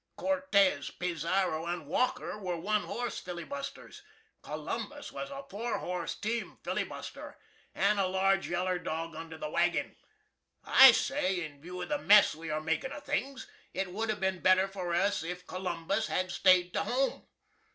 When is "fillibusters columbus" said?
3.21-5.11